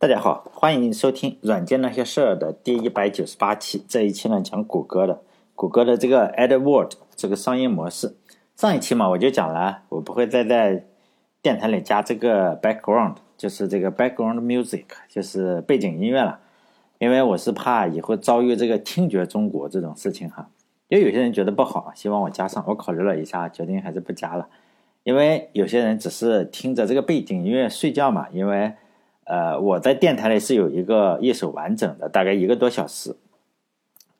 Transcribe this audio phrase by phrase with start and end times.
[0.00, 3.84] 大家好，欢迎收听《软件那些事儿》的第一百九十八期。
[3.88, 5.22] 这一期呢，讲谷歌的，
[5.56, 8.14] 谷歌的这个 AdWord 这个商业模式。
[8.54, 10.84] 上一期嘛，我就讲了，我不会再在
[11.42, 16.38] 电台里加这个 background，就是这个 background music，就是背景音乐了，
[17.00, 20.48] 因为我是怕以后遭遇这个听觉中国这种事情哈。
[20.86, 24.46] 因为有些人觉得不好，希望我加上，我考虑了一下，决定还是不加了。
[25.02, 28.74] 因为有些人只是听着这个背景音乐睡觉嘛，因为。
[29.28, 33.14] 呃，我在电台里是有一个一首完整的，大概一个多小时，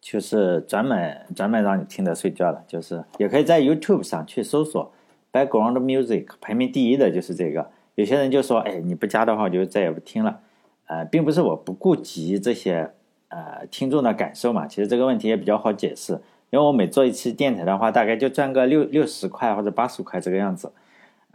[0.02, 4.92] 就是专门专门让你听着睡觉的，就是也可以在 YouTube 上去搜索
[5.32, 7.70] Background Music，排名第一的就是这个。
[7.94, 10.40] 有些人就说，哎，你不加的话，我就再也不听了。
[10.88, 12.90] 呃，并不是我不顾及这些
[13.28, 16.12] 呃听众的感受嘛，其实这个问题也比较好解释，
[16.50, 20.70] 因为我每做一期电台的话，大概就赚个六六十块或者八十块这个样子。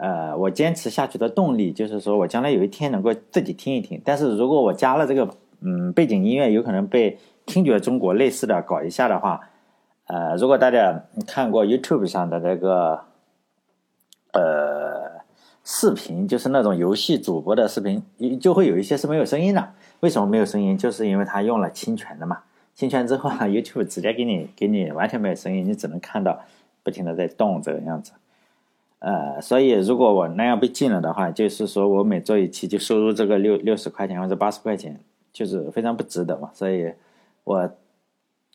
[0.03, 4.01] 呃，我坚持下去的动力就是说我将来有一天能够自己听一听。
[4.03, 5.29] 但是如果我加了这个
[5.61, 9.39] 嗯背景音乐，有可能被听觉中国类似的搞一下的话，
[10.07, 12.99] 呃，如果大家看过 YouTube 上的那个
[14.33, 15.21] 呃
[15.63, 18.03] 视频，就是那种游戏主播的视频，
[18.41, 19.71] 就会有一些是没有声音的。
[20.01, 20.77] 为什么没有声音？
[20.77, 22.39] 就是因为他用了侵权的嘛。
[22.75, 26.41] 侵权之后啊， YouTube 直接给你给你完全没有声音，你只能看到
[26.83, 28.11] 不停的在动这个样子。
[29.05, 34.97] 呃，所以如果我那样被禁了的话，就是说我每做一期就收入这个六六十块钱或者八十块钱，
[35.33, 36.49] 就是非常不值得嘛。
[36.53, 36.93] 所以，
[37.43, 37.69] 我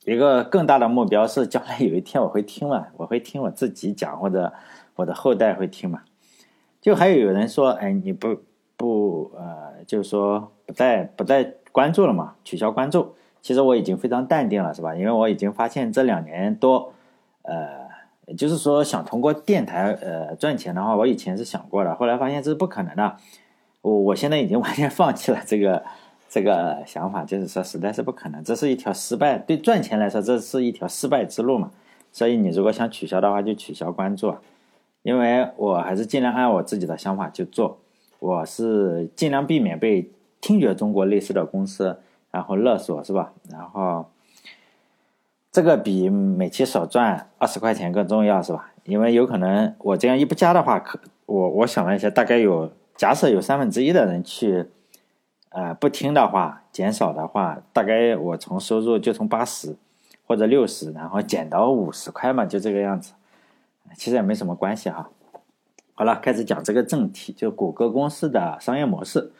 [0.07, 4.51] 一个更大的目标是将来有一天我会听嘛，我会听我自己讲，或者
[4.97, 6.01] 我的后代会听嘛。
[6.81, 8.39] 就还有有人说，哎，你不
[8.75, 13.15] 不呃，就是说不再不再关注了嘛，取消关注。
[13.43, 14.97] 其实我已经非常淡定了，是吧？
[14.97, 16.95] 因为我已经发现这两年多，
[17.43, 17.87] 呃。
[18.29, 23.17] 也就是说，想通过电台呃赚钱的话，我以前是想过的，后来发现这是不可能的。
[23.81, 25.83] 我我现在已经完全放弃了这个
[26.29, 29.39] 这个想法，就是说实在是不可能，这是一条失败。
[29.39, 31.71] 对赚钱来说，这是一条失败之路嘛。
[32.13, 34.35] 所以你如果想取消的话，就取消关注，
[35.03, 37.79] 因为我还是尽量按我自己的想法去做。
[38.19, 40.11] 我是尽量避免被
[40.41, 41.99] 听觉中国类似的公司
[42.31, 43.33] 然后勒索，是吧？
[43.51, 44.05] 然后。
[45.51, 48.73] 这个比每期少赚二十块钱更重要，是吧？
[48.85, 54.67] 因为有可能我这样一不加的话，可我我想了一下，大概有假设有三分之一的人去，
[55.51, 59.77] 呃，不听的话，减少的话，大概我从收入就从八十
[60.27, 63.13] 或者六十，然后减到五十块嘛，就这个样子，
[63.97, 65.11] 其实也没什么关系哈。
[65.95, 69.33] 好了，开始讲这个正题，就谷歌公司的商业模式。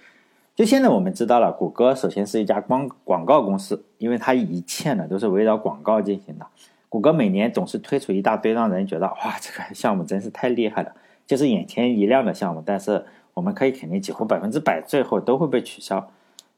[0.55, 6.47] 就现在我们知道了，谷歌首先是一家广广告公司，因为它一切呢都是围绕广告进行的。
[6.89, 10.93] 谷歌每年总是推出一大堆让人觉得哇，这个项目真是太厉害了，
[11.27, 12.63] 就是眼前一亮的项目。
[12.65, 13.05] 但是
[13.35, 16.11] 我们可以肯定，几乎百分之百最后都会被取消。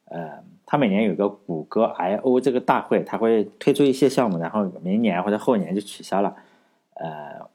[0.05, 6.37] 呃，它每年有个谷歌 I/O 这个大会，它会推出一些项目，然后明年或者后年就取消了。
[6.95, 7.49] 呃，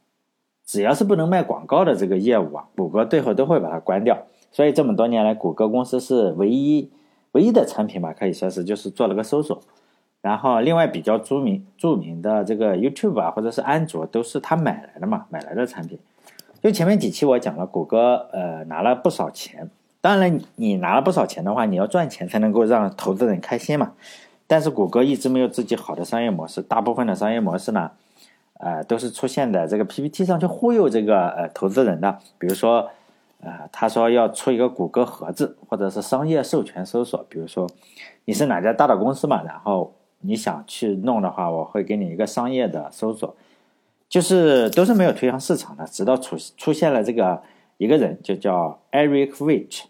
[0.66, 4.25] 只要是不能卖广告的这个业务啊，谷歌最后都会把它关掉。
[4.51, 6.90] 所以这么多年来，谷歌公司是唯一
[7.35, 9.62] 唯一的产品吧，可以说是就是做了个搜索。
[10.22, 16.00] 然后另外比较著名著名的这个 YouTube 啊，或者是安卓，都是他买来的嘛，买来的产品。
[16.63, 19.69] 就前面几期我讲了，谷歌呃拿了不少钱。
[20.00, 23.91] 当然，你拿了不少钱的话，你要赚钱才能够让投资人开心嘛。
[24.47, 27.91] 但是谷歌一直没有自己好的商业模式，大部分的商业模式呢，
[28.59, 32.90] 呃都是出现在这个 PPT 上去忽悠这个呃投资人的，比如说。
[33.45, 37.23] 啊，他说要出一个谷歌盒子，或者是商业授权搜索。
[37.29, 37.69] 比如说，
[38.25, 39.44] 你是哪家大的公司嘛？
[39.44, 43.35] 然后你想去弄的话，我会给你一个商业的搜索，
[44.09, 45.85] 就是都是没有推向市场的。
[45.85, 47.44] 直到出出现了这个
[47.78, 49.83] 一个人，就叫 Eric Rich，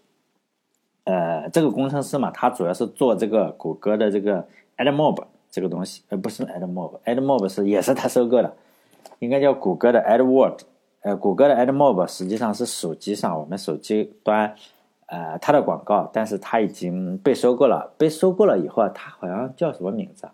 [1.05, 4.45] 呃，这个工程师嘛，他主要是做这个谷歌的这个
[4.75, 8.53] AdMob 这个东西，呃，不是 AdMob，AdMob 是也是他收购的，
[9.19, 10.59] 应该叫谷歌的 AdWord。
[11.05, 14.55] 呃，谷歌的 AdMob 实际上是手机上我们手机端，
[15.05, 17.93] 呃，它的广告，但是它已经被收购了。
[17.95, 20.27] 被收购了以后，它好像叫什么名字？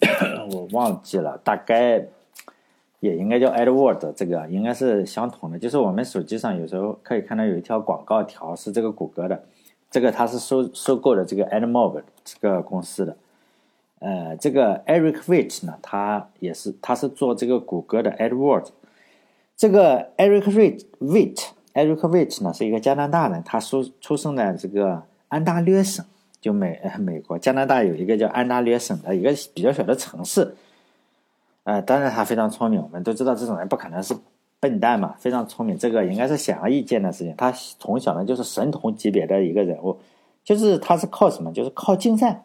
[0.54, 2.06] 我忘记了，大概
[3.00, 5.58] 也应该叫 AdWord，这个应该是相同的。
[5.58, 9.44] 就是我们手机上有时候可以看到有一条广告条是这个谷歌的，
[9.90, 13.14] 这个它是收收购的这个 AdMob 这个公司的。
[14.00, 18.68] 呃，这个 Eric Rich 呢，他也是，他是做这个谷歌的 AdWords。
[19.56, 26.04] 这个 Eric Rich，Rich，Eric Rich 呢是一个加拿大人，他出出生在这个安大略省，
[26.40, 30.54] 就美美国加拿大有一个叫安大略省的一个比较小的城市。
[31.64, 34.14] 呃，当然他非常聪明，我们都知道这种人不可能是
[34.60, 37.34] 笨蛋嘛，非常聪明，这个应该是显而易见的事情。
[37.36, 39.98] 他从小呢就是神童级别的一个人物，
[40.44, 41.52] 就是他是靠什么？
[41.52, 42.44] 就是靠竞赛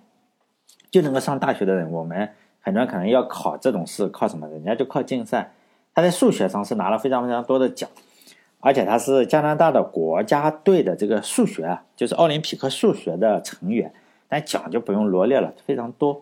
[0.94, 1.92] 就能够上大学的人。
[1.92, 2.30] 我们
[2.62, 4.48] 很多人可能要考这种试，靠什么？
[4.48, 5.52] 人家就靠竞赛。
[5.96, 7.90] 他在数学上是拿了非常非常多的奖，
[8.60, 13.92] 而且他是加拿大的国家队的这个数学啊，就是奥林匹克数学的成员。
[14.28, 16.22] 但奖就不用罗列了，非常多。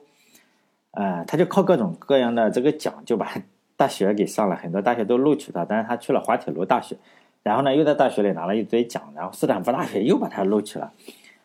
[0.91, 3.33] 呃，他就靠各种各样的这个奖，就把
[3.75, 5.65] 大学给上了，很多大学都录取他。
[5.65, 6.95] 但是他去了滑铁卢大学，
[7.43, 10.91] 然后呢，又在大学里拿了一堆奖，然后斯坦福大学又把他录取了。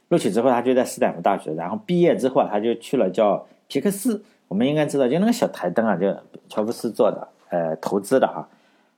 [0.08, 4.22] 录取之后，他就在斯坦福大学，然后毕业之后，他就去了叫皮克斯。
[4.48, 6.14] 我们应该知道，就那个小台灯啊，就
[6.48, 7.28] 乔布斯做的。
[7.48, 8.48] 呃，投资的啊，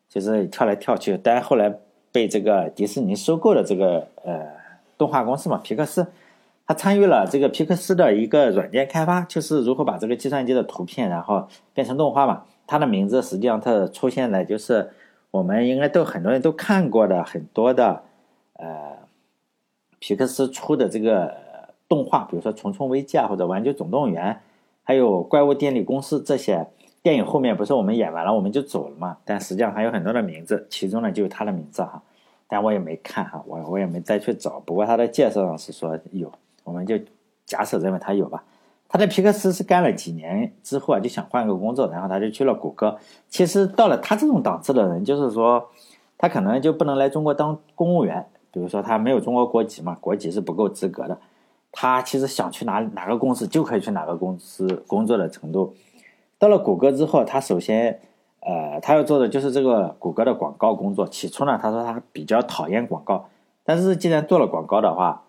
[0.08, 1.70] 就是跳来跳去，但后来
[2.10, 4.46] 被这个迪士尼收购了这个呃
[4.96, 6.06] 动画公司嘛，皮克斯，
[6.66, 12.44] 他参与了这个皮克斯的一个软件开发，就是如何把这个计算机的图片然后变成动画嘛。
[12.66, 14.90] 他的名字实际上他出现在就是
[15.31, 18.02] 我们应该都很多人都看过的很多的
[18.54, 18.96] 呃
[19.98, 21.34] 皮克斯出的这个
[21.88, 24.32] 动画，比如说《虫虫危机》啊，或者《玩具总动员》，
[24.82, 26.66] 还有《怪物电力公司》这些。
[27.00, 29.16] 电影后面不是我们演完了我们就走了嘛？
[29.24, 32.02] 但实际上还有很多的名字，其中呢就有他的名字哈。
[32.48, 34.60] 但我也没看哈，我我也没再去找。
[34.66, 36.30] 不过他的介绍上是说有，
[36.64, 36.98] 我们就
[37.46, 38.42] 假设认为他有吧。
[38.88, 42.98] 他在皮克斯是干了几年之后啊，就想换个工作，然后他就去了谷歌。
[43.28, 45.70] 其实到了他这种档次的人，就是说
[46.18, 48.26] 他可能就不能来中国当公务员，
[48.58, 51.16] 比如说他没有中国国籍嘛，国籍是不够资格的。
[51.70, 55.75] 他其实想去哪哪个公司就可以去哪个公司工作的程度。
[56.38, 58.00] 到了谷歌之后，他首先，
[58.40, 61.06] 呃，他要做的就是这个谷歌的广告工作。
[61.06, 63.28] 起初呢，他说他比较讨厌广告，
[63.62, 65.22] 但是既然做了广告的话，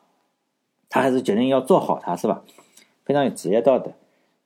[0.89, 2.41] 他还是决定要做好它，是吧？
[3.05, 3.91] 非常有职业道德。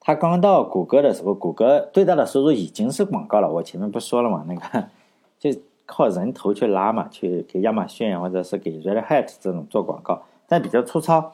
[0.02, 3.50] 他刚到谷歌的时候，谷歌最大的收入已经是广告了。
[3.50, 4.88] 我前面不说了嘛，那个
[5.40, 11.34] 就靠人头去拉嘛，去给亚马逊或者是给 Red Hat 这种做广告，但比较粗糙。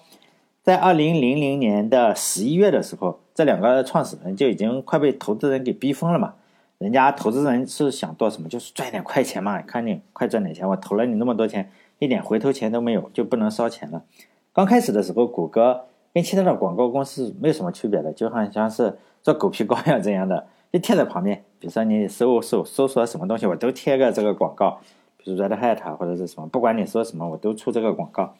[0.61, 3.19] 在二零零零年的十一月的时候。
[3.39, 6.33] 这两个创始人就已经快被投资人给逼疯了嘛？
[6.77, 8.49] 人家投资人是想做什么？
[8.49, 14.03] 就是赚点快钱嘛，看你快赚点钱，我投了你那么多钱，一点回头钱都没有，就不能烧钱了。
[14.51, 21.43] 刚开始的时候，谷歌跟其他的广告公司没有什么区别的，就好像是做狗皮膏药这样的，就贴在旁边。
[21.59, 24.79] 比如说你搜搜搜索什么东西，我都贴个这个广告，
[25.17, 28.35] 比如 Red Hat 或者是什么，不管你说什么，我都出这个广告。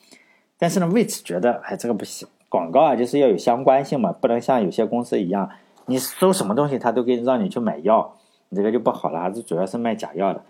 [0.57, 2.27] 但是呢，为此觉得，哎，这个不行。
[2.49, 5.49] 广告啊，就是要有相关性嘛，不能像有些公司一样，
[5.85, 8.17] 你搜什么东西，他都给你让你去买药，
[8.49, 10.43] 你这个就不好了，还是主要是卖假药的。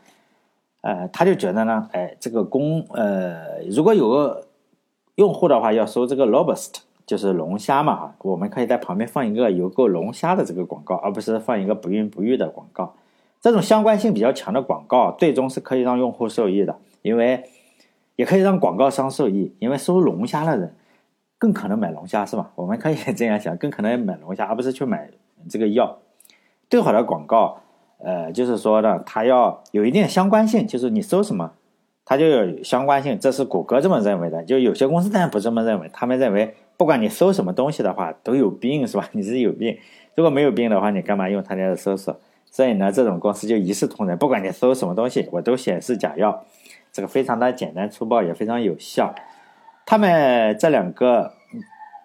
[0.82, 4.48] 呃，他就觉得呢，哎，这个公呃，如果有个
[5.16, 6.76] 用户的话，要搜这个 Robust
[7.10, 12.94] 就是龙虾嘛，我们可以在旁边放一个有够龙虾的这个广告，而不是放一个不孕不育的广告。
[13.42, 17.46] 这种相关性比较强的广告，最终是可以让用户受益的，因为
[18.16, 20.76] 也可以让广告商受益，因为搜龙虾的人。
[21.40, 22.52] 更可能买龙虾是吧？
[22.54, 25.10] 我们可以 这样想，更可能买龙虾，而不是去买
[25.50, 25.98] 这个药。
[26.70, 27.62] 最好的广告，
[27.98, 31.54] 呃，就是说呢，它要有一定相关性，就是你搜什么，
[32.06, 33.18] 它就有相关性。
[33.18, 34.44] 这是谷歌这么认为的。
[34.44, 39.10] 就有些公司当然不这么认为，他们认为不管你搜什么东西的话，都有病是吧？
[39.12, 39.78] 你是有病，
[40.16, 42.18] 如果没有病的话，你干嘛用他家的搜索？
[42.50, 46.46] 所以呢，这种公司就一视同仁，不管你搜什么东西，我都显示假药。
[46.94, 49.14] 这个非常的简单粗暴，也非常有效。
[49.86, 51.34] 他们这两个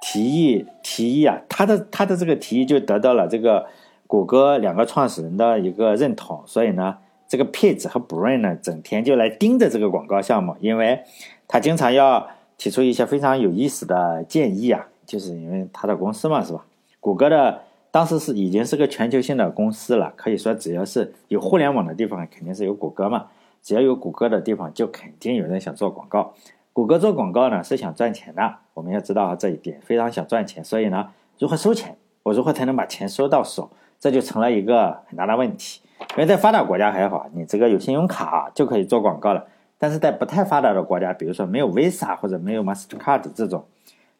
[0.02, 3.66] 提议提议啊，他的他的这个提议就得到了这个
[4.08, 11.04] 谷歌两个创始人的一个认同，所以呢，这个 Page 和 Brain 呢，整天就来盯着这个广告项目，因为
[11.46, 12.26] 他经常要
[12.64, 16.64] 提出一些非常有意思的建议啊，就是因为他的公司嘛，是吧？
[16.98, 23.26] 谷歌的当时是已经是个全球性的公司了，可以说只要是有互联网的地方，肯定是有谷歌嘛，
[23.62, 26.32] 只要有谷歌的地方，就肯定有人想做广告。
[26.72, 30.64] 谷歌做广告呢是想赚钱的，我们要知道这一点，非常想赚钱。
[30.64, 31.94] 所以呢，如何收钱？
[32.22, 33.68] 我如何才能把钱收到手？
[34.00, 35.82] 这就成了一个很大的问题。
[36.12, 39.48] 因为在发达国家还好，你这个有信用卡就可以做广告了。
[39.84, 43.66] 但是在不太发达的国家，比如说没有 Visa 或者没有 Mastercard 这种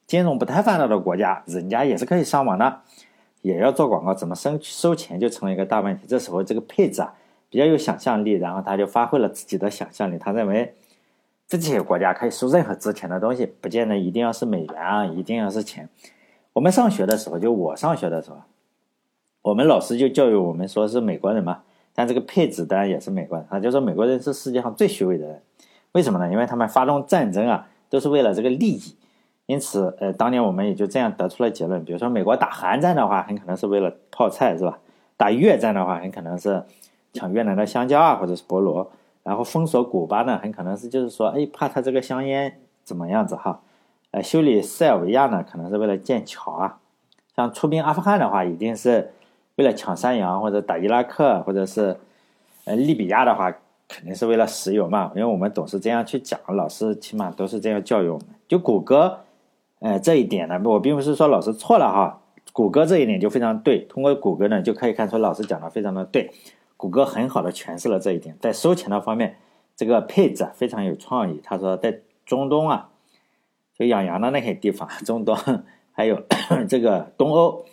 [0.06, 2.80] 金融不太发达的国家，人家也是可以上网的，
[3.40, 6.04] 也要做广告，怎么收收钱就成了一个大问题。
[6.06, 7.14] 这时候这个配置啊
[7.48, 10.74] 比较有想象力，然后他就发挥了自己的想象力，他认为。
[11.46, 15.88] 这些国家可以收任何值钱的东西，不见得一定要是美元啊，一定要是钱。
[16.54, 18.38] 我们上学的时候，就我上学的时候，
[19.42, 21.62] 我们老师就教育我们说是美国人嘛。
[21.94, 25.42] 但这个配置当然也是美国人，他就说美国人是世界上最虚伪的人。
[25.94, 26.30] 为什么呢？
[26.30, 28.96] 因为他们发动战争啊，都是为了这个利益。
[29.46, 31.84] 因此，呃，当年我们也就这样得出了结论。
[31.84, 34.78] 比如说，美国打韩战的话，很可能是为了泡菜，是吧？
[35.16, 36.64] 打越战的话，很可能是
[37.12, 38.90] 抢越南的香蕉啊，或者是菠萝。
[39.22, 43.60] 然后封锁古巴呢，很可能是就是说，哎，怕他这个香烟怎么样子哈，
[44.10, 46.78] 呃，修理塞尔维亚呢，可能是为了建桥啊。
[47.36, 49.12] 像出兵阿富汗的话，一定是
[49.56, 51.96] 为了抢山羊，或者打伊拉克，或者是
[52.64, 53.52] 呃利比亚的话，
[53.88, 55.12] 肯定是为了石油嘛。
[55.14, 58.26] 因为我们总是这样去讲，老师起码都是这样教育我们。
[58.48, 59.20] 就谷歌，
[59.80, 62.20] 呃，这一点呢，我并不是说老师错了哈。
[62.52, 66.30] 谷歌这一点就非常对，通过谷歌呢，就可以看出老师讲的非常的对。
[66.76, 69.38] 谷歌很好的诠释了这一点，在收钱的方面，
[69.74, 71.40] 这个配置非常有创意。
[71.42, 72.90] 他说，在中东啊。
[73.76, 75.36] 就养羊的那些地方，中东
[75.90, 76.22] 还有
[76.68, 77.64] 这个东欧，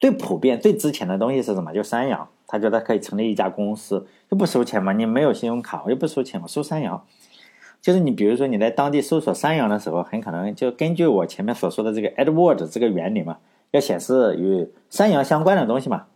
[0.00, 1.70] 最普遍、最值钱的东西是什么？
[1.74, 2.26] 就山羊。
[2.46, 4.92] 他觉得可以成立一家公司，就不收钱嘛。
[4.92, 7.04] 你没有信用卡，我又不收钱，我收山羊。
[7.80, 13.38] 就是你，比如说你在当地搜索山羊的时候，很可能就根据我前面所说的这个 AdWord 这个原理嘛，
[13.72, 16.06] 要显示与山羊相关的东西嘛。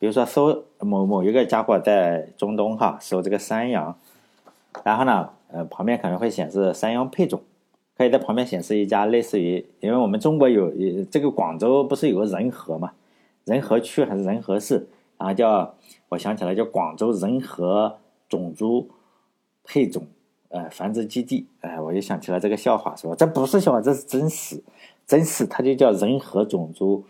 [0.00, 3.96] 比如说搜某某一个家伙在中东哈，搜这个山羊，
[4.82, 7.40] 然后呢，呃，旁边可能会显示山羊配种。
[7.96, 10.72] 可以在旁边显示一家类似于，因为我们中国有
[11.12, 12.90] 这个广州不是有个仁和嘛，
[13.44, 15.74] 仁和区还是仁和市，啊叫
[16.08, 18.90] 我想起来叫广州仁和种猪
[19.64, 20.06] 配种
[20.48, 23.14] 呃繁殖基地，哎，我就想起来这个笑话是吧？
[23.16, 24.62] 这不是笑话，这是真实，
[25.06, 27.04] 真实，它就叫仁和种猪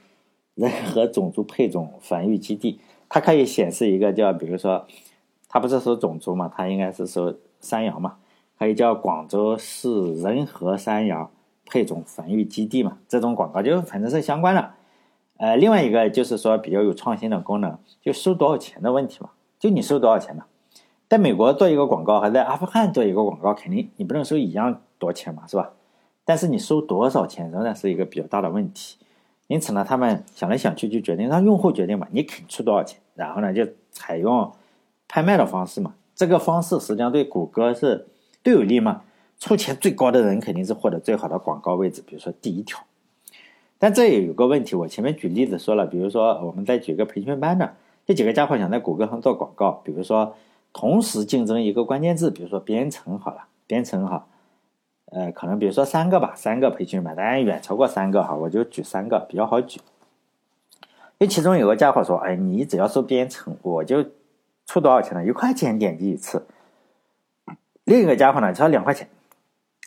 [0.54, 4.86] 仁和种猪配种繁育基地，它可以显示一个叫，比如说，
[5.48, 8.16] 它不是说种猪嘛，它应该是说山羊嘛。
[8.56, 11.28] 可以叫广州市仁和山羊
[11.66, 12.98] 配种繁育基地嘛？
[13.08, 14.74] 这种广告就反正是相关的。
[15.36, 19.30] 呃，另外一个就是说比较有创新的功能，就收多少钱的问题嘛？
[19.58, 20.44] 就你收多少钱嘛？
[21.08, 25.72] 在美国做一个广告和在阿富汗做一个广告，肯定你不能收一样多钱嘛，是吧？
[26.24, 28.96] 但是你收多少钱仍然是一个比较大的问题。
[29.46, 34.52] 因此呢，他们想来想去就决定让用户决定嘛，你肯出多少钱，然后呢就采用
[35.06, 35.94] 拍卖的方式嘛。
[36.14, 38.08] 这个方式实际上对谷歌是。
[38.44, 39.00] 都有利嘛？
[39.38, 42.78] 出钱最高的人肯定是获得最好的广告位置，比如说第一条。
[43.84, 47.74] 但这也有个问题，我前面举例子说了，比如说我们再举个培训班的，
[48.06, 50.34] 这几个家伙想在谷歌上做广告，比如说
[50.72, 54.26] 同时竞争一个关键字，比如说编程好了，编程哈，
[55.12, 59.78] 呃，可能比如说三个吧，三个培训班，当然远超过三个哈，我就举三个比较好举。
[61.18, 64.02] 因为其中有个家伙说，哎，你只要说编程，我就
[64.64, 65.22] 出多少钱呢？
[65.26, 66.46] 一块钱点击一次。
[67.84, 69.06] 另一个家伙呢，只要两块钱，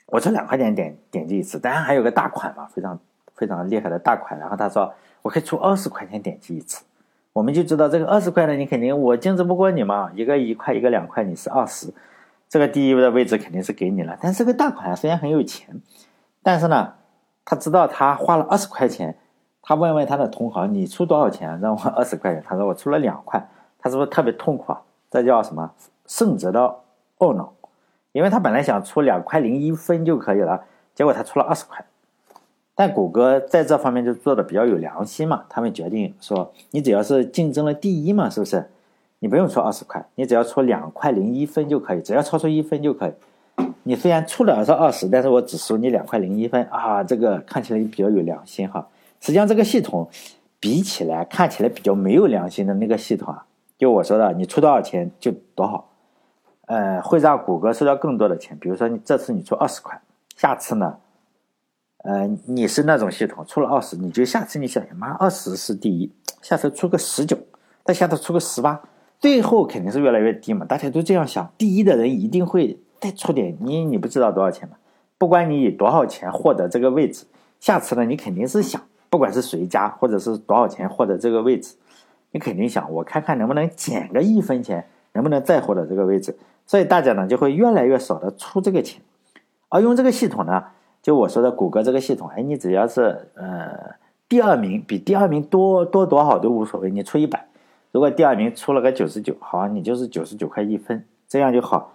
[0.06, 1.60] 我出两块钱点点击一次。
[1.60, 3.00] 当然还有个大款嘛，非常
[3.38, 4.38] 非常厉害的大款。
[4.38, 6.84] 然后他说我可以出二十块钱点击一次，
[7.32, 11.94] 我们就知道这个二十块呢，你肯定我竞争不过你嘛，一个一块一个两块，你是二十，
[12.50, 14.17] 这个第一位的位置肯定是给你了。
[14.20, 15.79] 但是这个大款虽然很有钱，
[16.41, 16.94] 但是呢，
[17.46, 19.17] 他知道他花了二十块钱，
[19.62, 22.44] 他问问他的同行，你出多少钱让我二十块钱？
[22.46, 23.48] 他说我出了两块，
[23.79, 24.82] 他是不是特别痛苦啊？
[25.12, 25.72] 这叫什么
[26.06, 26.75] 圣哲的
[27.20, 27.53] 懊恼？
[28.13, 30.63] 因为他本来想出两块零一分就可以了，
[30.96, 31.86] 结果他出了二十块。
[32.79, 38.69] 但谷歌在这方面就做的比较有良心嘛，他们决定说，你只要是竞争了第一嘛，是不是？
[39.17, 43.13] 你不用出二十块，你只要出两块零一分就可以，只要超出一分就可以。
[43.81, 48.88] 你虽然出了是二十，但是我只收你两块零一分啊，这个看起来比较有良心哈。
[49.22, 50.07] 实际上这个系统
[50.60, 53.43] 比起来看起来比较没有良心的那个系统啊，
[53.79, 55.84] 就我说的，你出多少钱就多少。
[56.67, 58.55] 呃，会让谷歌收到更多的钱。
[58.60, 60.00] 比如说，你这次你出二十块，
[60.36, 60.98] 下次呢，
[62.07, 66.09] 呃，你是那种系统出了二十，你就下次你想想，妈，二十是第一，
[66.41, 67.37] 下次出个十九，
[67.83, 68.81] 再下次出个十八，
[69.19, 70.65] 最后肯定是越来越低嘛。
[70.65, 74.77] 大家都这样想，第一的人一定会再出点，你你不知道多少钱嘛？
[75.17, 77.25] 不管你以多少钱获得这个位置，
[77.59, 81.75] 下次呢，你肯定是想，不管是谁家或者是多少钱获得这个位置，
[82.31, 86.37] 你肯定想，我看看能不能减个一分钱，能不能再获得这个位置。
[86.65, 89.01] 所以大家呢就会越来越少的出这个钱，
[89.67, 90.63] 而用这个系统呢，
[91.07, 93.95] 就我说的谷歌这个系统，哎，你只要是呃
[94.27, 97.47] 第二名比第二名多多多少都无所谓，你出一百，
[97.93, 101.93] 如果第二名出了个九十九，好，你就是九十九块一分，这样就好。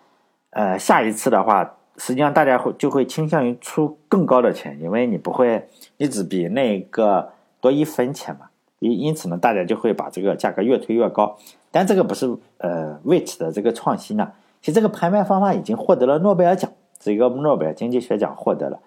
[0.48, 7.28] 呃，下一次的话，实际上大家会就会倾向于出更高的钱，因为你不会，你只比那个
[7.60, 8.46] 多一分钱嘛，
[8.78, 11.36] 因因此呢，大家就会把这个价格越推越高。
[11.70, 14.32] 但这个不是呃 Wait 的这个创新呢。
[14.62, 18.80] 其实这个拍卖方法已经获得了诺贝尔奖，这个诺贝尔经济学奖获得了，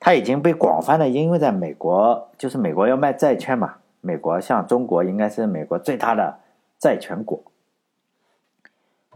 [0.00, 6.38] 它已经被广泛的应用在美国，就是美国要卖债券嘛，美国像中国应该是美国最大的
[6.78, 7.38] 债权国，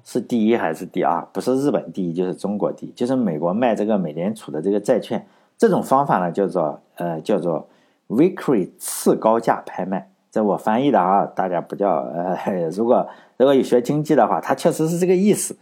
[0.05, 1.27] 是第一还是第二？
[1.33, 5.27] 不是日本第一就是中国第一，就是美国卖这个美联储的这个债券，
[5.57, 7.67] 这种方法呢叫做呃叫做
[8.09, 15.57] Victory 次高价拍卖，这我翻译的啊，大家不叫呃，如果如果有学经济的话，它确实是这个意思。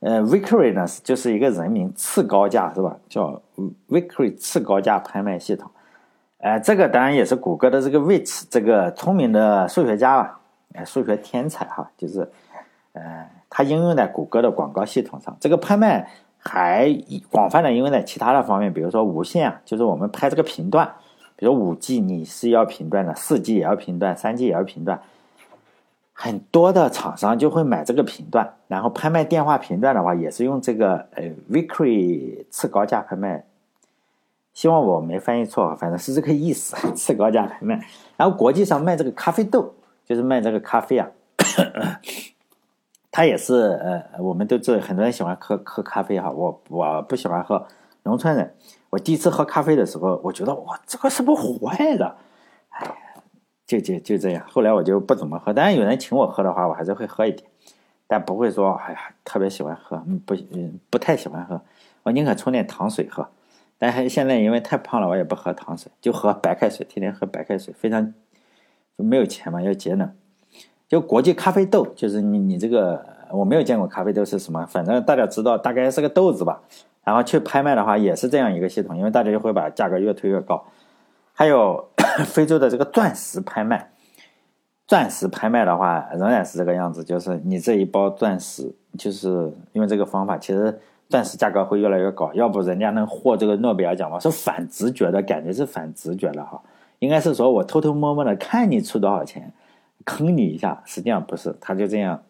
[0.00, 2.96] 呃 vicory 呢就是一个人名，次高价是吧？
[3.08, 3.42] 叫
[3.88, 5.70] vicory 次高价拍卖系统。
[6.38, 10.40] 呃，这个当然也是谷歌的这个 Witch 这个聪明的数学家吧，
[10.74, 12.30] 呃，数学天才哈，就是
[12.92, 15.36] 呃，他应用在谷歌的广告系统上。
[15.40, 16.96] 这个拍卖还
[17.32, 20.88] 广泛的应用在其他的方面，比如说无线啊，就是我们拍这个频段，
[21.34, 25.00] 比如五 G 你是要频段的，四 G 也要频段，三 G 也要频段。
[26.20, 33.44] 很多的厂商就会买这个频段，然后拍卖电话频段的话，也是用这个呃 Victory 次高价拍卖。
[34.52, 37.80] 希望我没翻译错，反正是这个意思， 次高价拍卖。
[38.16, 39.72] 然后国际上卖这个咖啡豆，
[40.04, 41.08] 就是卖这个咖啡啊，
[43.12, 47.64] 它也是呃，我们都知道很多人喜欢喝喝咖啡哈，我我不喜欢喝。
[48.02, 48.52] 农村人，
[48.90, 52.16] 我第一次喝咖啡的时候，我觉得哇，这个是不是坏的？
[53.68, 55.52] 就就就这样，后来我就不怎么喝。
[55.52, 57.46] 但是有人请我喝的话，我还是会喝一点，
[58.06, 61.60] 但不会说哎呀特别喜欢喝，不嗯不太喜欢喝。
[62.04, 63.28] 我宁可冲点糖水喝。
[63.76, 68.14] 但是现在因为太胖了，我也不喝糖水，就喝白开水，天天喝白开水，非常
[68.96, 70.10] 就没有钱嘛，要节能。
[70.88, 76.62] 就国际咖啡豆，就是你你这个我没有见过咖啡豆是什么，反正大家知道大概是个豆子吧。
[77.04, 80.64] 然后去拍卖的话也是这样一个系统，因为大家就会把价格越推越高。
[81.34, 81.87] 还有。
[82.26, 83.90] 非洲的这个钻石拍卖，
[84.86, 92.32] 钻石拍卖的话仍然是这个样子，就是你这一包钻石，就是因为这个方法，其实钻石价格会越来越高。
[92.34, 94.18] 要不人家能获这个诺贝尔奖吗？
[94.20, 96.60] 是反直觉的感觉，是反直觉的哈。
[96.98, 99.52] 应该是说我偷偷摸摸的看你出多少钱，
[100.04, 100.82] 坑你一下。
[100.84, 102.22] 实际上不是，他就这样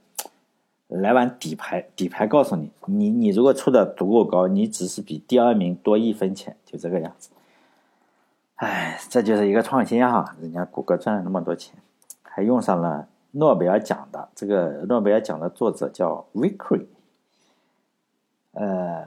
[0.89, 7.31] 来碗底牌，底牌告诉你，你你如果出的足够高，你只是比第二名多一分钱，就这个样子。
[8.59, 10.35] 哎，这就是一个创新哈！
[10.41, 11.77] 人家谷歌赚了那么多钱，
[12.25, 16.87] 还用上了诺贝尔奖的这个诺贝尔奖的作者叫 Vickery。
[18.55, 19.07] 呃，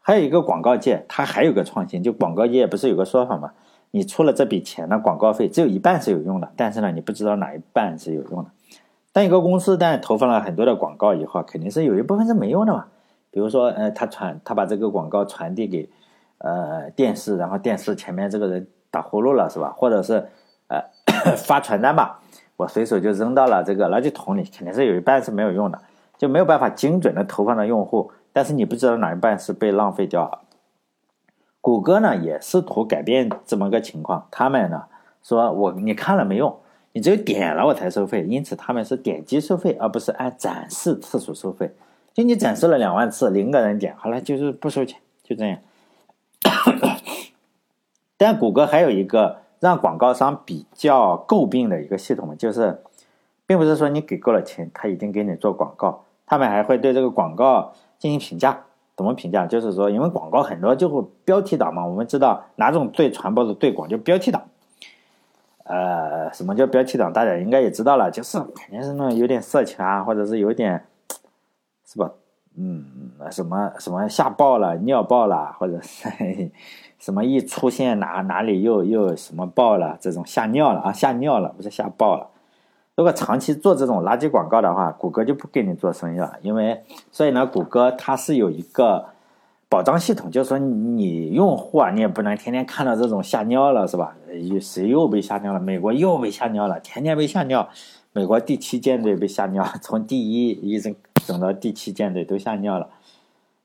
[0.00, 3.52] 还有一个广告界，它还有个创新，就广告界不是有个说法吗？
[3.92, 8.50] 你出了这笔钱的广告费，只有一半是有用的，但是呢，你不知道哪一半是有用的。
[9.12, 12.86] 当一个公司但投放了很多的广告以后，肯定是有一部分是没用的嘛。
[13.30, 15.88] 比如说，呃，他传他把这个广告传递给。
[16.44, 19.72] 呃，电视，然后电视前面这个人打呼噜了，是吧？
[19.74, 20.28] 或者是
[20.68, 20.78] 呃
[21.38, 22.20] 发传单吧，
[22.58, 25.80] 我随手就扔到了这个垃圾桶里，肯定是有一半是没有用的，
[26.18, 28.12] 就没有办法精准的投放到用户。
[28.30, 30.42] 但是你不知道哪一半是被浪费掉了。
[31.62, 34.84] 谷歌呢也试图改变这么个情况，他们呢
[35.22, 36.54] 说我你看了没用，
[36.92, 41.74] 你只有点了我才收费，因此他们是点击收费，而不是按展示次数收费。
[42.12, 45.58] 就你展示了两万次，零个人点，好了就是不收钱，就这样。
[48.26, 52.82] 但谷歌还有一个让广告商比较诟病的一个系统，就是，
[53.44, 58.64] 并不是说你给够了钱，他一定给你做广告，他们还会对这个广告进行评价。
[58.96, 59.46] 怎么评价？
[59.46, 64.42] 就是说，因为广告很多就会标题党嘛，我们知道哪种最传播的最广，就标题党。
[65.64, 67.12] 呃，什么叫标题党？
[67.12, 70.82] 大家应该也知道了，就是肯定是那种有点色情啊，或者是有点，
[71.84, 72.10] 是吧？
[72.56, 72.86] 嗯，
[73.30, 76.08] 什么什么吓爆了、尿爆了，或者是
[77.04, 82.28] 什么一出现哪哪里又又什么爆了，这种吓尿了啊，吓尿了，不是吓爆了。
[82.94, 89.04] 如果长期做这种垃圾广告的话，谷歌就不跟你做生意了，因为所以呢，谷歌它是有一个
[89.68, 94.16] 保障系统，就是说你用户啊，你也不能天天看到这种吓尿了，是吧？
[94.62, 95.60] 谁又被吓尿了？
[95.60, 97.68] 美国又被吓尿了，天天被吓尿。
[98.12, 100.96] 美国第七舰队被吓尿， 从第一一直。
[101.26, 102.86] 整到第七舰队都吓尿了，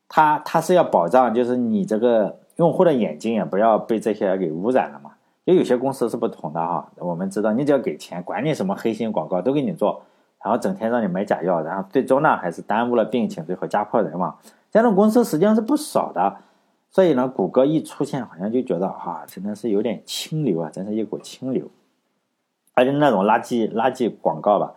[0.08, 5.12] 他他是要保障，就是你这个用户的眼睛也不要被这些给污染了嘛。
[5.46, 10.04] 因为有些公司是不同的哈，我们知道你只要给钱，管你什么黑心广告都给你做，
[10.44, 14.38] 然后整天让你买假药，然后最终呢还是耽误了病情，最后家破人亡。
[14.70, 16.36] 这种公司实际上是不少的，
[16.90, 21.66] 所以呢，谷歌一出现，好像就觉得啊，真的是有点清流啊，真是一股清流，
[22.76, 24.74] 而且那种垃圾垃圾广告吧。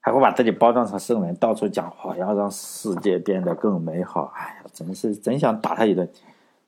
[0.00, 4.32] 还会把自己包装成圣人，到处讲话，要让世界变得更美好。
[4.36, 6.08] 哎呀，真是真想打他一顿。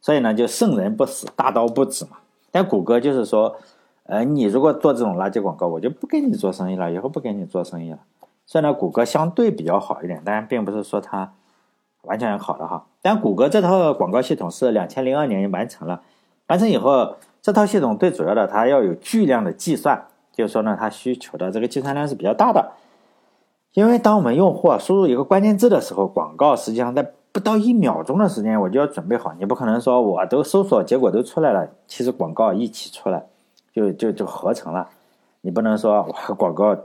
[0.00, 2.18] 所以呢，就圣人不死，大刀不止嘛。
[2.50, 3.56] 但谷歌就是说，
[4.04, 7.98] 呃，你如果做这种垃圾广告，我就不跟你做生意了，以后不跟你做生意了。
[8.46, 11.32] 所以呢，谷歌相对比较好一点，但并不是说它
[12.02, 12.86] 完全好的哈。
[13.02, 16.00] 但谷歌这套广告系统是两千零二年就完成了，
[16.46, 22.72] 完成以后，这套系统最主要的，它要有巨量的计算，就是说呢，它需求的这个计算量是比较大的。
[23.74, 29.32] 因为当我们用户啊输入一个关键字的时候，广告实际上在不到一秒钟的时间，我就要准备好。
[29.38, 33.26] 你不可能说我都搜索结果都出来了，其实广告一起出来，
[33.72, 34.88] 就就就合成了。
[35.42, 36.76] 你不能说我广告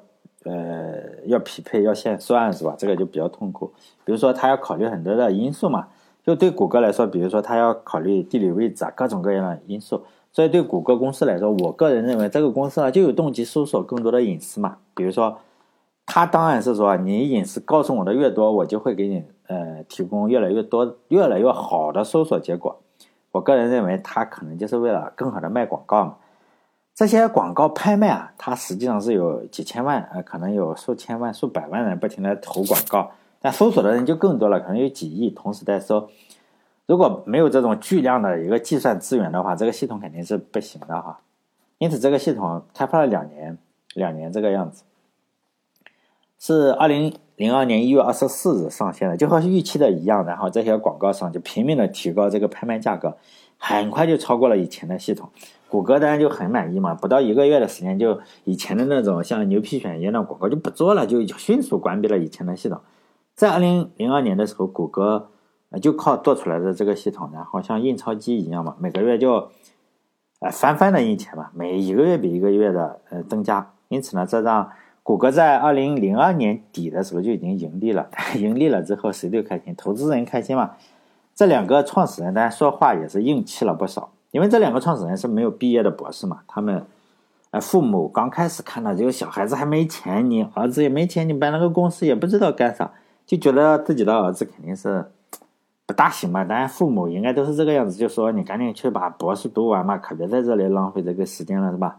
[0.43, 2.75] 呃要匹配要现算是吧？
[2.77, 3.71] 这个就比较痛苦。
[4.05, 5.87] 比如说他要考虑很多的因素嘛，
[6.23, 10.03] 就对谷歌来说，比如说他要考虑地理位置啊，各种各样的因素。
[10.31, 14.77] 所以对谷歌公司来说，我个人认为这个公司啊就有动机搜索更多的隐私嘛。
[14.95, 15.37] 比如说，
[16.05, 22.79] 他当然是说你隐私告诉我的越多，我就会给你呃提供越来越多、越来越好的搜索结果。
[23.31, 26.15] 我个人认为，它可能就是为了更好的卖广告嘛。
[26.95, 36.07] 这些广告拍卖啊，它实际上是有几千万呃，可能有数千万、数百万人不停的投广告，但搜索的人就更多了，可能有几亿同时在搜。
[36.85, 41.19] 如果没有这种巨量的一个计算资源的话，这个系统肯定是不行的哈。
[41.79, 43.57] 因此，这个系统开发了两年，
[43.95, 44.83] 两年这个样子，
[46.45, 50.25] 是二零零二年一月二十四日上线的，就和预期的一样。
[50.25, 53.15] 然后这些广告商就拼命的提高这个拍卖价格，
[53.57, 55.29] 很快就超过了以前的系统。
[55.69, 62.81] 谷歌当然就很满意嘛，不到一个月的时间，就以前的那种像牛皮癣一样的广告就不做了，就迅速关闭了以前的系统。
[63.33, 65.29] 在二零零二年的时候，谷歌。
[65.81, 69.49] 就靠做出来的这个系统，然后像印钞机一样嘛，每个月就，
[70.39, 74.69] 呃，翻番的印钱嘛，每一个月比一个月的呃增加，因此呢，这让
[75.03, 80.71] 谷歌在二零零二年底的时候就已经盈利了， 盈利了之后谁都开心，投资人开心嘛。
[81.35, 86.85] 这两个创始人当然说话也是硬气了不少，因为这两个创始人是没有毕业的博士嘛，他们，
[87.51, 92.91] 呃，父母刚开始看到这个小孩子还没钱，你儿子也没钱，你办了个公司也不知道干啥，
[93.25, 95.05] 就觉得自己的儿子肯定是。
[95.85, 96.45] 不大行吧？
[96.45, 101.97] 当然，父母应该都是这个样子，就说你赶紧去把博士读完嘛，可别在这里浪费这个时间了，是吧？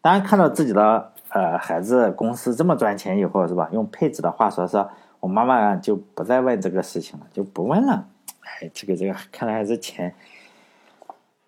[0.00, 3.68] 当然，看到自己的呃孩子公司这么赚钱以后，是吧？
[3.70, 4.82] 用佩子的话说，是
[5.20, 8.08] 我妈妈就不再问这个事情了，就不问了。
[8.40, 10.14] 哎，这个这个，看来还是钱。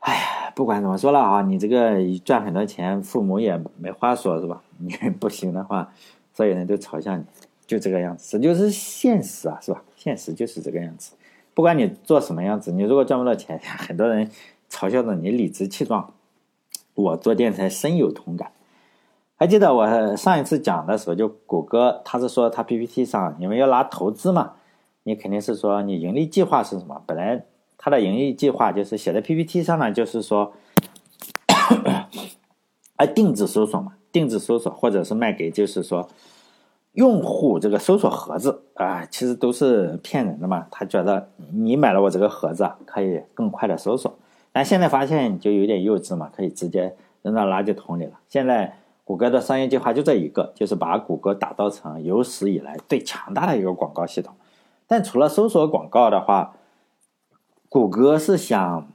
[0.00, 4.62] 哎呀，不管怎么说了啊，你这个赚很多钱，父母也没话说，是吧？
[4.76, 5.90] 你不行的话，
[6.34, 7.24] 所有人都嘲笑你，
[7.66, 9.82] 就这个样子，这就是现实啊，是吧？
[9.96, 11.14] 现实就是这个样子。
[11.54, 14.30] 不管你做什么样子，你如果赚不到钱， 很多人
[14.70, 16.12] 嘲笑着你理直气壮。
[16.92, 18.50] 我做电台深有同感。
[19.38, 24.54] 还记得我上一次讲的时候，就谷歌，他是说他 PPT 上你们要拿投资嘛，
[25.04, 27.00] 你肯定是说你盈利计划是什么？
[27.06, 27.44] 本来
[27.76, 30.52] 他的盈利计划就是写在 PPT 上呢，就是说，
[32.96, 36.08] 啊，定制搜索嘛，定制搜索，或者是卖给就是说。
[36.94, 40.66] 用户这个搜索盒子啊，其实都是骗人的嘛。
[40.68, 44.18] 他觉得你买了我这个盒子，可以更快的搜索。
[44.50, 48.14] 但现在发现就有点幼稚嘛，可以直接扔到垃圾桶里了。
[48.28, 54.34] 现在谷歌的商业计划就这一个，就是把谷歌打造成有史以来最强大的一个广告系统。
[54.86, 56.52] 但除了搜索广告的话，
[57.70, 58.86] 谷歌是想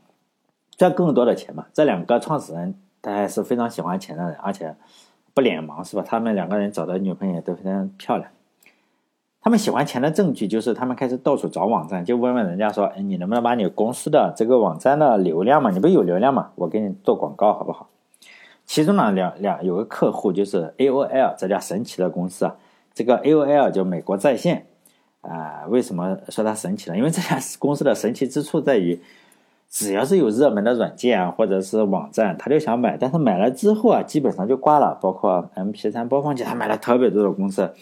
[0.77, 1.65] 赚更多的钱嘛。
[1.73, 4.75] 这两个创始人他还是非常喜欢钱的人，而且。
[5.35, 6.03] 不脸盲是吧？
[6.05, 8.29] 他们两个人找的女朋友都非常漂亮。
[9.41, 15.71] 他们喜欢钱的证据就是他们开始到处找网站，就问问人家说：“哎，你能不能把你公司的这个网站的流量嘛？
[15.71, 16.51] 你不有流量嘛？
[16.53, 17.89] 我给你做广告好不好？”
[18.65, 22.55] 其中呢，两两有个客户就是 AOL 这家神奇的公司啊。
[22.93, 24.67] 这个 AOL 就美国在线
[25.21, 25.65] 啊。
[25.67, 26.97] 为什么说它神奇呢？
[26.97, 29.01] 因为这家公司的神奇之处在于。
[29.69, 34.95] 只要是有热门的软件啊，或者是网站，他就想买，但是买了之后啊，基本上就挂了。
[35.01, 37.73] 包括 MP3 播放器，他买了特别多的公司，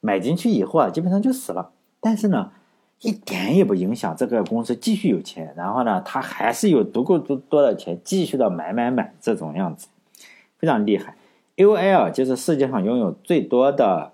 [0.00, 1.70] 买进去以后啊，基本上就死了。
[2.00, 2.50] 但是呢，
[3.02, 5.54] 一点也不影响这个公司继续有钱。
[5.56, 9.86] 然后呢，他还是有足够多多的钱，继续的买买买这种样子，
[10.58, 11.16] 非常厉害。
[11.56, 14.12] AOL 就是世界上拥有最多的、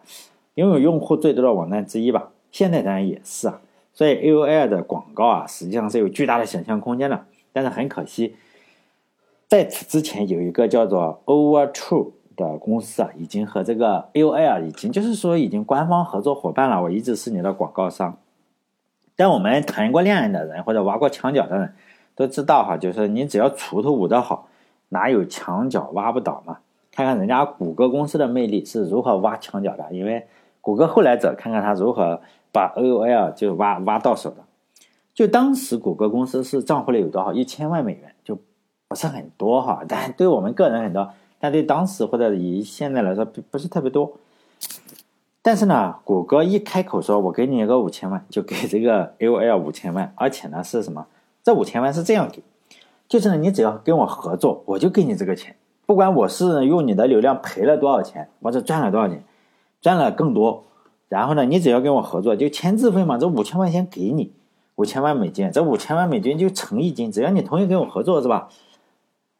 [0.54, 2.30] 拥有用户最多的网站之一吧？
[2.50, 3.60] 现在当然也是啊。
[3.92, 7.24] 所以 AOL 的广告啊，实际上是有巨大的想象空间的。
[7.52, 8.36] 但是很可惜，
[9.48, 16.82] 在此之前有一个叫做 Overtrue 的公司啊，已经和这个 AOL 已经就是说已经官方合作伙伴了。
[16.82, 18.16] 我一直是你的广告商。
[19.14, 21.74] 但我们谈过恋爱的人或者挖过墙角的人
[22.16, 24.48] 都知道哈，就是你只要锄头舞得好，
[24.92, 26.58] 哪有墙角挖不倒嘛？
[26.92, 30.26] 看看人家谷歌公司的魅力是如何挖墙角的，因为
[30.60, 32.20] 谷歌后来者看看他如何。
[32.54, 34.44] 把 AOL 就挖挖到手的，
[35.14, 38.38] 就当时谷歌公司是账户里有多少一千万美元，就
[38.88, 41.08] 不是很多哈，但对我们个人很多，
[41.40, 44.12] 但对当时或者以现在来说不不是特别多。
[45.40, 51.06] 但是呢，谷歌一开口说我给你一个五千万，就给这个 AOL 五千万，而且呢是什么？
[51.42, 52.42] 这五千万是这样给，
[53.12, 59.22] 就是呢你只要跟我合作，我就给你这个钱，不管我是用你的流量赔了多少钱，或者赚了多少钱，
[59.82, 60.64] 赚了更多。
[61.10, 64.32] 然后呢，你只要跟我合作，就签字费嘛，这五千万先给你，
[64.76, 68.48] 五千万美金，这五千万美金就成一金，只要你同意跟我合作，是吧？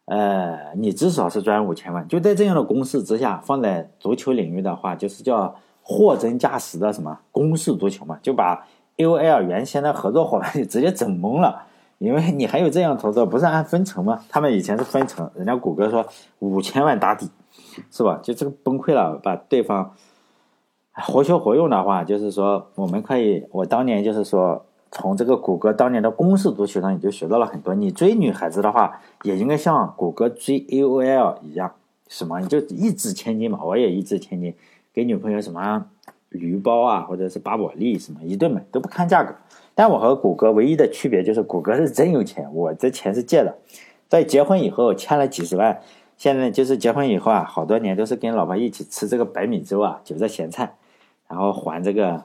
[0.05, 2.07] 呃，你至少是赚五千万。
[2.07, 8.67] 就在这样的公式之下，放在足球领域的话，就是叫货真价实的什么公式足球嘛，就把
[8.99, 11.69] A O L 原先的合作伙伴就直接整懵了。
[12.03, 14.21] 因为你还有这样投资，不是按分成吗？
[14.29, 16.07] 他们以前是分成，人家谷歌说
[16.41, 17.31] 五千万打底，
[17.91, 18.19] 是吧？
[18.23, 19.95] 就这个崩溃了，把对方
[20.93, 24.65] 活学活用的话，就是说我们可以，我当年就是说。
[24.95, 27.75] 从这个谷歌当年的公式足球上，你就学到了很多。
[27.75, 31.73] 你追女孩子的话，也应该像谷歌追 A O L 一样，
[32.09, 33.59] 什么你就一掷千金嘛。
[33.65, 34.55] 我也一掷千金，
[34.93, 35.87] 给女朋友什么
[36.29, 39.35] 驴包啊，或者是巴宝莉什么一顿买，都不看价格。
[39.75, 43.59] 但我和谷歌唯一的区别就是，谷歌是真有钱，我这钱是借的。
[44.09, 45.81] 在结婚以后欠了几十万，
[46.17, 50.75] 现在就是结婚以后啊，好多年都是跟老婆一起吃这个白米粥啊，韭菜咸菜，
[51.29, 52.25] 然后还这个。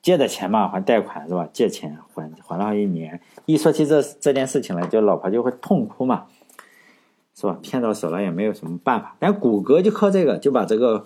[0.00, 1.48] 借的钱嘛，还贷款是吧？
[1.52, 6.26] 借钱还还了一年，一说起这这件事情来，就老婆就会痛哭嘛，
[7.34, 7.58] 是吧？
[7.60, 9.16] 骗到手了也没有什么办法。
[9.18, 11.04] 但谷歌就靠这个，就把这个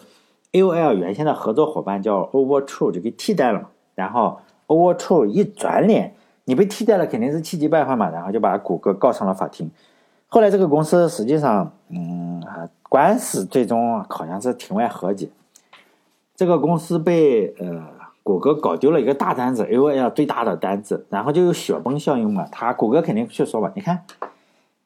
[0.52, 3.70] A O L 原先的合作伙伴叫 Overtrue 就给替代了嘛。
[3.94, 9.70] 然后 Overtrue 一转脸，你被替代了肯定是气急败坏嘛，然后就把谷歌告上了法庭。
[10.28, 12.42] 后来这个公司实际上，嗯，
[12.88, 15.28] 官司最终好像是庭外和解。
[16.34, 18.00] 这个公司被呃。
[18.24, 22.46] 谷歌搞丢了一个大单子，A O L 最大的单子，然后就有雪崩效应嘛。
[22.52, 24.04] 他谷歌肯定去说吧，你看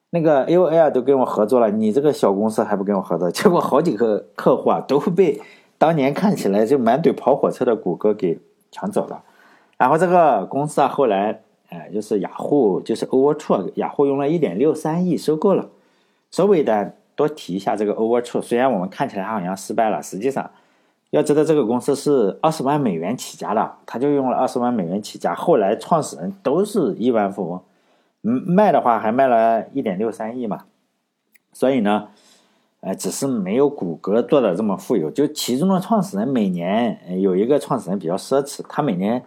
[0.09, 3.29] 那个 A O L 都跟我合作了，你这个小公司还不跟我合作？
[3.29, 5.39] 结果好几个客户啊都被
[5.77, 8.39] 当年看起来就满嘴跑火车的谷歌给
[8.71, 9.21] 抢走了。
[9.77, 15.69] 然后这个公司啊后来，哎，就是雅虎，就是 Overtrue，雅虎用了一点六三亿收购了。
[16.31, 20.49] 稍微的多提一下这个 Overtrue，虽然我们看起来好像失败了，实际上。
[21.11, 27.61] 要知道这个公司是二十万美元起家的，他就用了二十万美元起家，后来创始人都是亿万富翁，
[28.23, 30.65] 嗯，卖的话还卖了一点六三亿嘛，
[31.53, 32.09] 所以呢，
[32.81, 35.09] 呃，只是没有谷歌做的这么富有。
[35.09, 39.23] 就其中的创始人每年有一个创始人比较奢侈，他每年，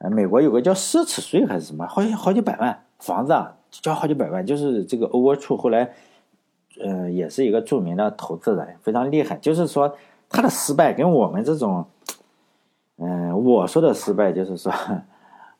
[0.00, 5.90] 呃，美国有个叫奢侈税还是什么，好像好几百万房子啊，交好几百万，就是这个 Overtrue 后来，
[6.82, 9.96] 呃，也是一个著名的投资人，非常厉害，就是说。
[10.32, 11.84] 他的失败跟我们这种，
[12.98, 14.72] 嗯，我说的失败就是说，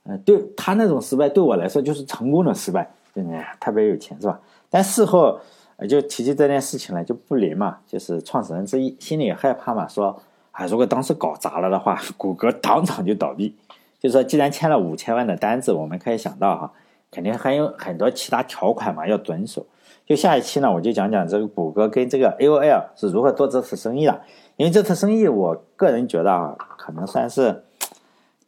[0.05, 4.41] 嗯， 对他那种失败对我来说就是成功的失败，真的特别有钱是吧？
[4.71, 5.41] 但事后
[5.89, 10.17] 就提起这件事情来就不灵嘛，就是创始人之一心里也害怕嘛，说
[10.53, 13.57] 啊，如果当时搞砸了的话， 谷歌当场就倒闭。
[14.01, 16.73] 就说既然签了五千万的单子，我们可以想到哈，
[17.11, 19.67] 肯定还有很多其他条款嘛要遵守。
[20.07, 24.23] 就下一期呢，我就讲讲这个谷歌跟这个 A O L 是如何做这次生意的。
[24.57, 27.65] 因为这次生意，我个人觉得啊，可能算是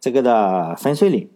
[0.01, 1.31] 这个的分水岭，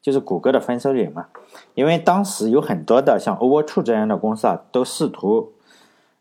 [0.00, 1.26] 就是谷歌的分水岭嘛。
[1.74, 5.52] 因为当时有很多的像 Overtrue 这样的公司啊，都试图，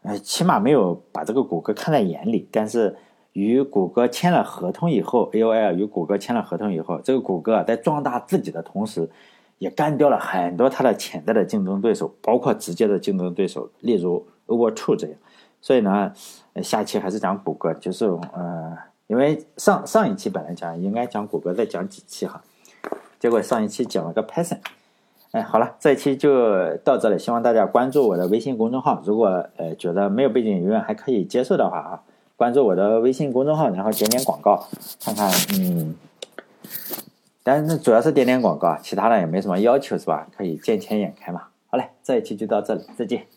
[0.02, 2.50] 呃，起码没有把这个谷歌看在眼里。
[2.52, 2.98] 但是
[3.34, 9.10] 与谷歌签了合同以后，AOL 与谷歌签了合同以后，这个谷歌在壮大自己的同时，
[9.58, 15.15] 也干掉了很多它的潜在的竞争对手，包括直接的竞争对手，例如 Overtrue 这样。
[15.62, 16.13] 所以呢。
[16.62, 22.41] 下期还是讲谷歌，就是呃，因为上上一期本来讲应该讲谷歌，再讲几期哈，
[23.17, 24.58] 结果上一期讲了个 Python，
[25.32, 32.02] 哎，好了，这一期就到这里，希望大家关注我的微信公众号，如果呃觉得没有背景音乐还可以接受的话啊，
[32.42, 34.68] 关注我的微信公众号，然后点点广告，
[35.00, 35.94] 看看嗯，
[37.44, 40.28] 但是主要是点点广告，其他的也没什么要求是吧？
[40.36, 41.44] 可以见钱眼开嘛。
[41.68, 43.28] 好嘞，这一期就到这里，再见。